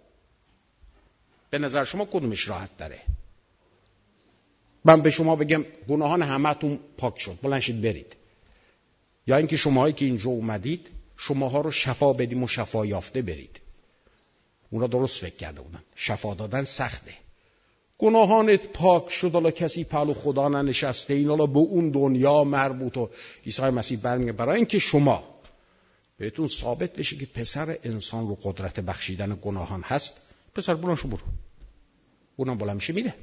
[1.51, 3.01] به نظر شما کدومش راحت تره؟
[4.85, 7.39] من به شما بگم گناهان همتون پاک شد.
[7.43, 8.17] بلند شید برید.
[9.27, 13.61] یا اینکه شماهایی که اینجا اومدید شماها رو شفا بدیم و شفا یافته برید.
[14.71, 15.83] اونا درست فکر کرده بودن.
[15.95, 17.13] شفا دادن سخته.
[18.03, 21.15] گناهانت پاک شد حالا کسی پلو خدا ننشسته.
[21.15, 23.11] این حالا به اون دنیا مربوط و
[23.47, 25.25] عیسی مسیح برمیگه برای اینکه شما
[26.19, 30.21] بهتون ثابت بشه که پسر انسان رو قدرت بخشیدن گناهان هست
[30.55, 31.19] پسر بلانشو برو.
[32.37, 33.15] اونم بلند میشه میره.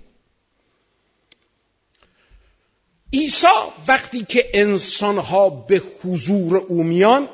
[3.13, 3.47] عیسی
[3.87, 7.27] وقتی که انسانها به حضور او میان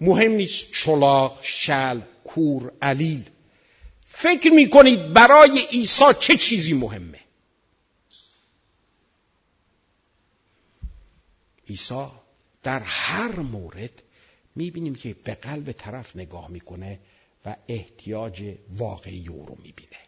[0.00, 3.30] مهم نیست چلاق شل کور علیل.
[4.10, 7.20] فکر می‌کنید برای عیسی چه چیزی مهمه؟
[11.68, 12.06] عیسی
[12.62, 14.02] در هر مورد
[14.56, 17.00] می‌بینیم که به قلب طرف نگاه می‌کنه
[17.46, 19.98] و احتیاج واقعی او رو می‌بینه.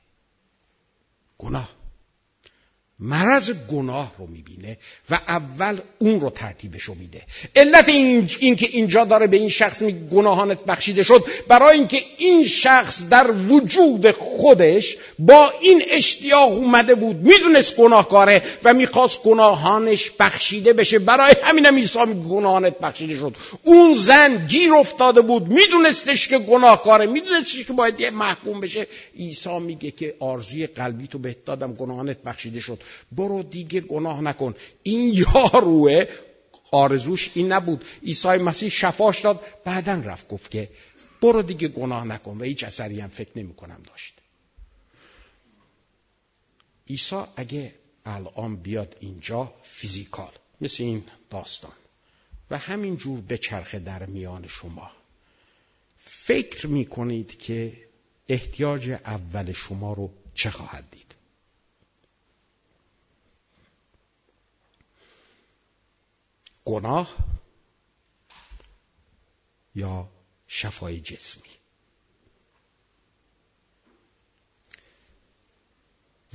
[1.39, 1.80] گناه.
[3.01, 4.79] مرض گناه رو می‌بینه
[5.11, 7.23] و اول اون رو ترتیبش رو میده.
[7.57, 12.03] علت این, این که اینجا داره به این شخص میگه گناهانت بخشیده شد برای اینکه
[12.19, 20.11] این شخص در وجود خودش با این اشتیاق اومده بود می‌دونست گناهکاره و می‌خواست گناهانش
[20.19, 20.99] بخشیده بشه.
[20.99, 21.99] برای همینم عیسی
[22.31, 23.37] گناهانت بخشیده شد.
[23.63, 28.87] اون زن گیر افتاده بود میدونستش که گناهکاره میدونستش که باید محکوم بشه.
[29.19, 32.79] عیسی میگه که آرزوی قلبی تو بهت دادم گناهانت بخشیده شد.
[33.13, 34.55] برو دیگه گناه نکن.
[34.83, 36.05] این یاروه
[36.73, 37.85] آرزوش این نبود.
[38.07, 40.69] عیسی مسیح شفاش داد بعدا رفت گفت که
[41.23, 44.15] برو دیگه گناه نکن و هیچ اثری هم فکر نمی کنم داشت.
[46.89, 47.75] عیسی اگه
[48.07, 51.73] الان بیاد اینجا فیزیکال مثل این داستان
[52.51, 54.91] و همین جور به چرخه در میان شما
[55.97, 57.73] فکر می کنید که
[58.29, 61.10] احتیاج اول شما رو چه خواهد دید؟
[66.71, 67.17] گناه
[69.75, 70.09] یا
[70.47, 71.51] شفای جسمی.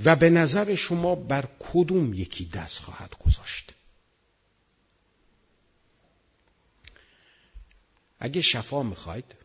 [0.05, 3.73] و به نظر شما بر کدوم یکی دست خواهد گذاشت؟
[8.19, 9.35] اگه شفا می‌خواید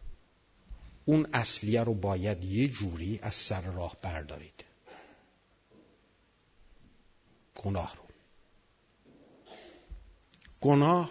[1.05, 4.65] اون اصلیه رو باید یه جوری از سر راه بردارید.
[7.55, 8.10] گناه رو.
[10.61, 11.11] گناه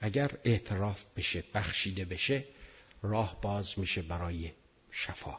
[0.00, 2.44] اگر اعتراف بشه بخشیده بشه
[3.02, 4.52] راه باز میشه برای
[4.90, 5.38] شفا.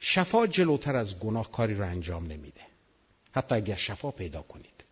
[0.00, 2.60] شفا جلوتر از گناه کاری رو انجام نمیده.
[3.32, 4.84] حتی اگر شفا پیدا کنید.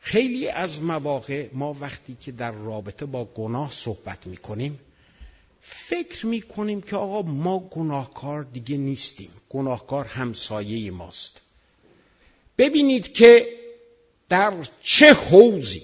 [0.00, 4.80] خیلی از مواقع ما وقتی که در رابطه با گناه صحبت می‌کنیم
[5.60, 9.30] فکر می‌کنیم که آقا ما گناهکار دیگه نیستیم.
[9.48, 11.40] گناهکار همسایه ماست.
[12.58, 13.48] ببینید که
[14.28, 15.82] در چه حوزی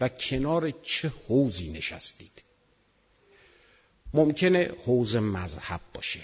[0.00, 2.42] و کنار چه حوزی نشستید.
[4.14, 6.20] ممکنه حوز مذهب باشه.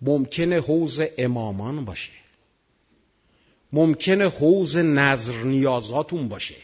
[0.00, 2.12] ممکنه حوز امامان باشه.
[3.72, 6.56] ممکنه حوز نظر نیازاتون باشه.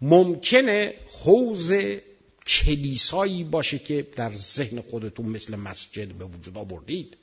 [0.00, 1.72] ممکنه حوز
[2.46, 7.16] کلیسایی باشه که در ذهن خودتون مثل مسجد به وجود آوردید.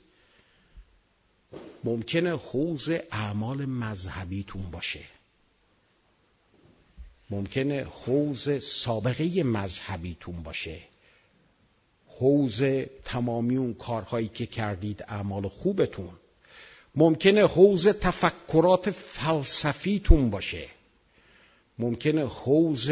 [1.84, 5.00] ممکنه حوز اعمال مذهبیتون باشه.
[7.30, 10.78] ممکنه حوز سابقه مذهبیتون باشه.
[12.06, 12.62] حوز
[13.04, 16.10] تمامی اون کارهایی که کردید اعمال خوبتون.
[16.94, 20.68] ممکنه حوز تفکرات فلسفیتون باشه.
[21.78, 22.90] ممکنه حوز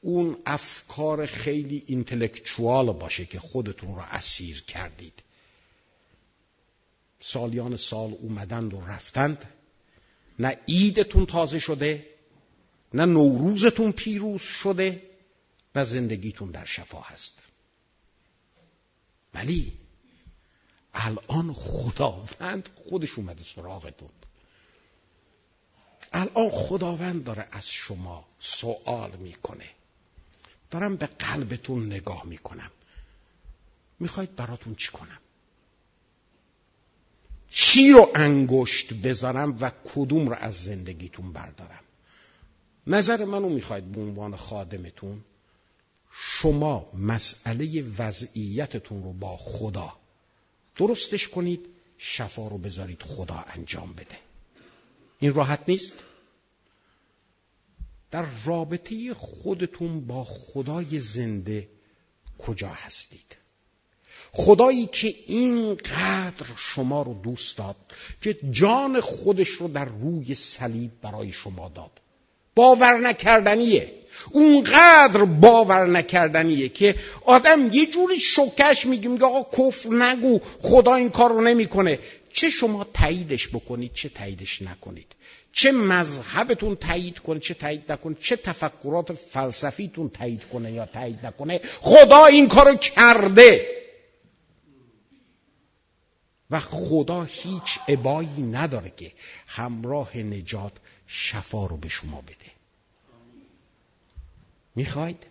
[0.00, 5.23] اون افکار خیلی اینتלקچوال باشه که خودتون رو اسیر کردید.
[7.26, 9.44] سالیان سال اومدند و رفتند.
[10.38, 12.06] نه ایدتون تازه شده
[12.94, 15.02] نه نوروزتون پیروز شده
[15.76, 17.38] نه زندگیتون در شفا هست.
[19.34, 19.72] ولی
[20.94, 24.10] الان خداوند خودش اومده سراغتون.
[26.12, 29.68] الان خداوند داره از شما سوال می‌کنه.
[30.70, 32.70] دارم به قلبتون نگاه می‌کنم.
[34.00, 35.18] می‌خواید براتون چی کنم؟
[37.56, 41.80] چی رو انگشت بذارم و کدوم رو از زندگیتون بردارم؟
[42.86, 45.24] نظر منو می‌خواید به عنوان خادمتون؟
[46.12, 49.92] شما مسئله وضعیتتون رو با خدا
[50.76, 51.66] درستش کنید
[51.98, 54.18] شفا رو بذارید خدا انجام بده.
[55.18, 55.94] این راحت نیست؟
[58.10, 61.68] در رابطه خودتون با خدای زنده
[62.38, 63.43] کجا هستید؟
[64.36, 67.76] خدایی که اینقدر شما رو دوست داد
[68.22, 71.90] که جان خودش رو در روی صلیب برای شما داد.
[72.54, 73.92] باور نکردنیه.
[74.30, 81.10] اونقدر باور نکردنیه که آدم یه جوری شکش میگه میگه آقا کفر نگو خدا این
[81.10, 81.98] کار رو نمی‌کنه.
[82.32, 85.06] چه شما تاییدش بکنید چه تاییدش نکنید؟
[85.52, 91.60] چه مذهبتون تایید کنه چه تایید نکنه؟ چه تفکرات فلسفیتون تایید کنه یا تایید نکنه؟
[91.80, 93.83] خدا این کارو کرده.
[96.54, 99.12] و خدا هیچ عبایی نداره که
[99.46, 100.72] همراه نجات
[101.06, 102.50] شفا رو به شما بده
[104.74, 105.26] می‌خواید؟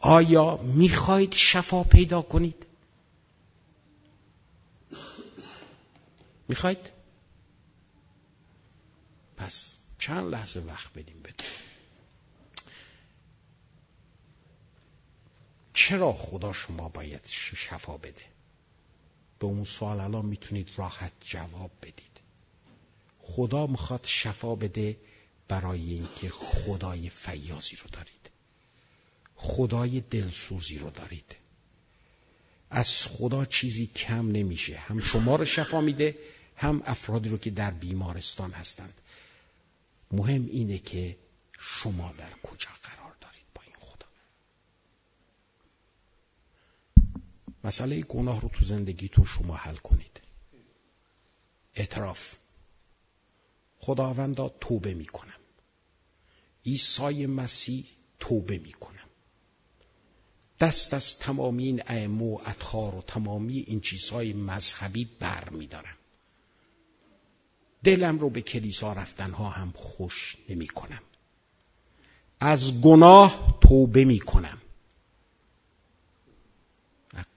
[0.00, 2.66] آیا می‌خواید شفا پیدا کنید؟
[6.48, 6.90] می‌خواید؟
[9.36, 11.44] پس چند لحظه وقت بدیم بده
[15.72, 17.20] چرا خدا شما باید
[17.54, 18.39] شفا بده
[19.40, 22.20] به اون سوال الان می‌تونید راحت جواب بدید.
[23.22, 24.96] خدا می‌خواد شفا بده
[25.48, 28.30] برای اینکه خدای فیاضی رو دارید.
[29.36, 31.36] خدای دلسوزی رو دارید.
[32.70, 34.78] از خدا چیزی کم نمیشه.
[34.78, 36.18] هم شما رو شفا میده
[36.56, 38.94] هم افرادی رو که در بیمارستان هستند.
[40.12, 41.16] مهم اینه که
[41.58, 44.06] شما در کجا قرار دارید با این خدا
[47.64, 50.20] مسئله گناه رو تو زندگیتون شما حل کنید.
[51.74, 52.34] اعتراف.
[53.78, 55.40] خداوندا توبه می‌کنم.
[56.66, 57.84] عیسی مسیح
[58.18, 59.08] توبه می‌کنم.
[60.60, 65.96] دست از تمامی این ائمه و اطهار و تمامی این چیزهای مذهبی بر میدارم.
[67.84, 71.02] دلم رو به کلیسا رفتنها هم خوش نمی کنم.
[72.40, 74.59] از گناه توبه می کنم.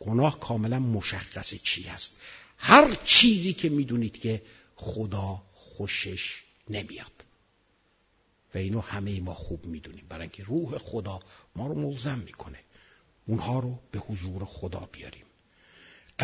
[0.05, 2.17] گناه کاملا مشخص چی است.
[2.57, 4.41] هر چیزی که می‌دونید که
[4.75, 7.25] خدا خوشش نمیاد.
[8.55, 11.19] و اینو همه ما خوب می‌دونیم برای اینکه روح خدا
[11.55, 12.59] ما رو ملزم می‌کنه
[13.27, 15.25] اونها رو به حضور خدا بیاریم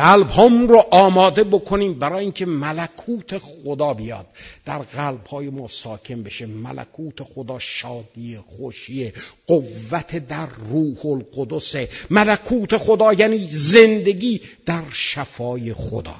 [0.00, 4.26] قلب هم رو آماده بکنیم برای اینکه ملکوت خدا بیاد.
[4.64, 6.46] در قلب های ما ساکن بشه.
[6.46, 9.12] ملکوت خدا شادی خوشی
[9.46, 11.74] قوت در روح القدس.
[12.10, 16.16] ملکوت خدا یعنی زندگی در شفای خدا.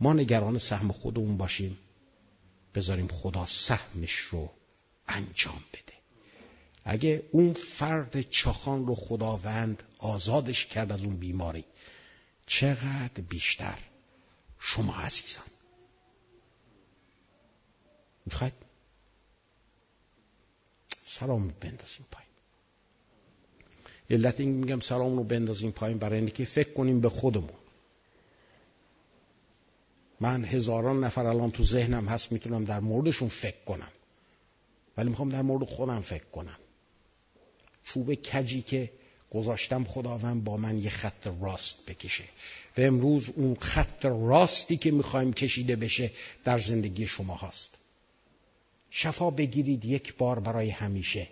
[0.00, 1.78] ما نگران سهم خودمون باشیم.
[2.74, 4.50] بذاریم خدا سهمش رو
[5.08, 5.99] انجام بده.
[6.84, 11.64] اگه اون فرد چاخان رو خداوند آزادش کرد از اون بیماری
[12.46, 13.78] چقدر بیشتر
[14.58, 15.44] شما عزیزان؟
[18.26, 18.52] می‌خواید؟
[21.06, 22.30] سلام بندازیم پایین.
[24.10, 27.60] علت این میگم سلام رو بندازیم پایین برای اینکه فکر کنیم به خودمون.
[30.20, 33.92] من هزاران نفر الان تو ذهنم هست می‌تونم در موردشون فکر کنم.
[34.96, 36.56] ولی می‌خوام در مورد خودم فکر کنم.
[37.84, 38.90] چوب کجی که
[39.30, 42.24] گذاشتم خداوند با من یه خط راست بکشه.
[42.78, 46.10] و امروز اون خط راستی که می‌خوایم کشیده بشه
[46.44, 47.70] در زندگی شما هست
[48.90, 51.28] شفا بگیرید یک بار برای همیشه.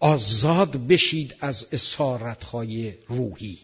[0.00, 3.58] آزاد بشید از اسارتهای روحی.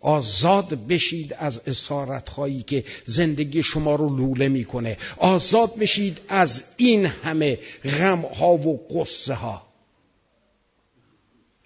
[0.00, 4.96] آزاد بشید از اسارتهایی که زندگی شما رو لوله می‌کنه.
[5.16, 9.65] آزاد بشید از این همه غم ها و قصه ها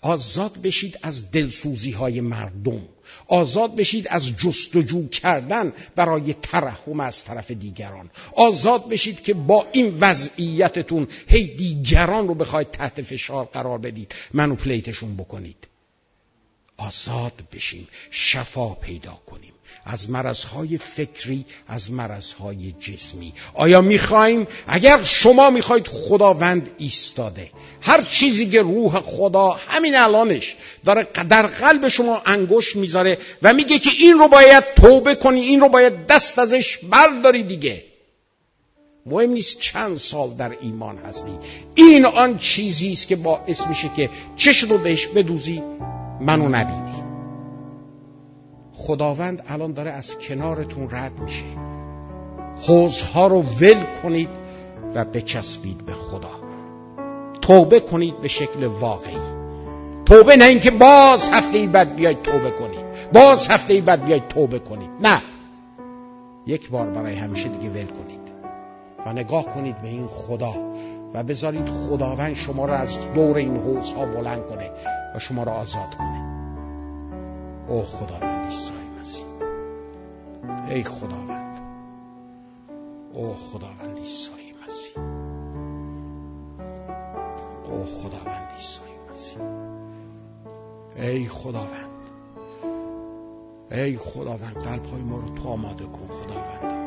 [0.03, 2.89] آزاد بشید از دلسوزی های مردم.
[3.27, 8.11] آزاد بشید از جستجو کردن برای ترحم از طرف دیگران.
[8.37, 14.15] آزاد بشید که با این وضعیتتون هی دیگران رو بخواید تحت فشار قرار بدید.
[14.33, 15.67] منوپلیتشون بکنید.
[16.77, 17.89] آزاد بشیم.
[18.11, 19.53] شفا پیدا کنیم.
[19.85, 23.33] از مرزهای فکری از مرزهای جسمی.
[23.55, 27.51] آیا می‌خوایم؟ اگر شما می‌خواید خداوند ایستاده
[27.81, 33.79] هر چیزی که روح خدا همین الانش داره در قلب شما انگوش می‌ذاره و میگه
[33.79, 37.85] که این رو باید توبه کنی این رو باید دست ازش برداری دیگه.
[39.07, 41.31] مهم نیست چند سال در ایمان هستی.
[41.75, 45.63] این آن چیزی است که باعث میشه که چشم بهش بدوزی؟
[46.21, 47.10] منو نبینی.
[48.91, 51.45] خداوند الان داره از کنارتون رد میشه.
[52.67, 54.29] حوزها رو ول کنید
[54.95, 56.31] و بچسبید به خدا.
[57.41, 59.19] توبه کنید به شکل واقعی.
[60.07, 62.85] توبه نه اینکه باز هفته ای بعد بیاید توبه کنید.
[63.13, 64.91] باز هفته ای بعد بیاید توبه کنید.
[65.01, 65.23] نه.
[66.47, 68.21] یک بار برای همیشه دیگه ول کنید
[69.07, 70.55] و نگاه کنید به این خدا
[71.15, 74.71] و بذارید خداوند شما را از دور این حوزها بلند کنه
[75.17, 76.20] و شما را آزاد کنه.
[77.71, 79.25] او خداوند عیسی مسیح.
[80.69, 81.61] ای خداوند.
[83.13, 84.31] او خداوند عیسی
[84.67, 85.03] مسیح.
[87.65, 89.43] او خداوند عیسی مسیح.
[90.97, 91.91] ای خداوند.
[93.71, 96.81] ای خداوند قلب های ما رو تو آماده کن خداوند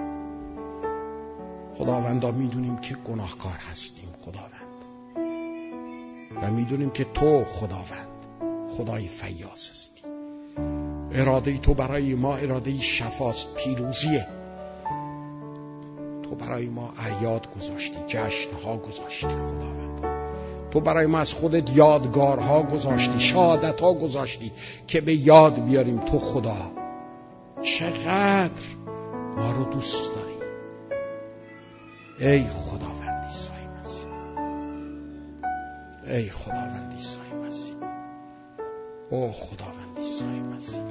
[1.78, 4.54] خداوندا می‌دونیم که گناهکار هستیم خداوند.
[6.42, 8.08] و می‌دونیم که تو خداوند
[8.78, 10.03] خدای فیاض هستی.
[11.12, 14.28] اراده تو برای ما اراده شفاست پیروزیه.
[16.24, 19.84] تو برای ما اعیاد گذاشتی جشنها گذاشتی خداوند.
[20.72, 24.52] تو برای ما از خودت یادگارها گذاشتی شهادتها گذاشتی
[24.88, 26.00] که به یاد بیاریم.
[26.00, 26.72] تو خدا
[27.62, 28.64] چقدر
[29.38, 30.34] ما رو دوست داری.
[32.20, 33.52] ای خداوند عیسی
[33.82, 34.08] مسیح.
[36.08, 37.76] ای خداوند عیسی مسیح.
[39.10, 39.83] او خداوند.
[40.24, 40.84] عیسی مسیح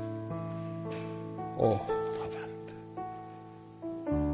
[1.58, 2.72] اوه خداوند.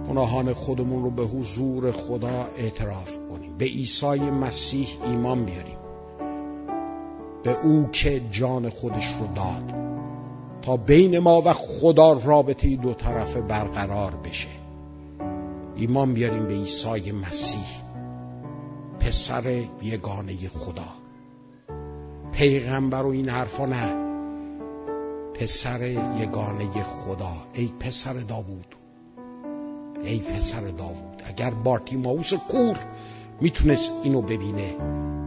[0.08, 3.58] گناهان خودمون رو به حضور خدا اعتراف کنیم.
[3.58, 5.78] به عیسی مسیح ایمان بیاریم.
[7.42, 9.74] به او که جان خودش رو داد.
[10.62, 14.48] تا بین ما و خدا رابطه دو طرفه برقرار بشه.
[15.76, 17.66] ایمان بیاریم به عیسی مسیح.
[19.00, 20.88] پسر یگانه خدا.
[22.32, 24.07] پیغمبر و این حرفا نه.
[25.38, 25.82] پسر
[26.20, 27.32] یگانه خدا.
[27.52, 28.74] ای پسر داوود.
[30.02, 31.22] ای پسر داوود.
[31.26, 31.50] اگر
[31.96, 32.76] ماوس کور
[33.40, 34.74] می‌تونست اینو ببینه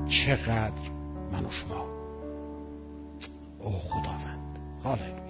[0.08, 0.90] چقدر
[1.34, 1.86] من و شما.
[3.60, 4.60] او خداوند.
[4.84, 5.21] مسیح